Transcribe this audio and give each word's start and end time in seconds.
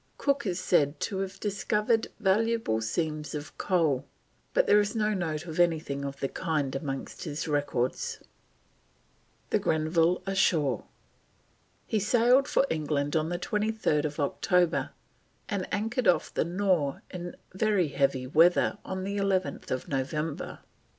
Cook 0.17 0.47
is 0.47 0.59
said 0.59 0.99
to 1.01 1.19
have 1.19 1.39
discovered 1.39 2.07
valuable 2.19 2.81
seams 2.81 3.35
of 3.35 3.55
coal, 3.59 4.07
but 4.51 4.65
there 4.65 4.79
is 4.79 4.95
no 4.95 5.13
note 5.13 5.45
of 5.45 5.59
anything 5.59 6.03
of 6.03 6.21
the 6.21 6.27
kind 6.27 6.75
amongst 6.75 7.25
his 7.25 7.47
records. 7.47 8.19
THE 9.51 9.59
GRENVILLE 9.59 10.23
ASHORE. 10.25 10.85
He 11.85 11.99
sailed 11.99 12.47
for 12.47 12.65
England 12.71 13.15
on 13.15 13.29
23rd 13.29 14.17
October, 14.17 14.89
and 15.47 15.71
anchored 15.71 16.07
off 16.07 16.33
the 16.33 16.45
Nore 16.45 17.03
in 17.11 17.35
very 17.53 17.89
heavy 17.89 18.25
weather 18.25 18.79
on 18.83 19.05
11th 19.05 19.87
November. 19.87 20.61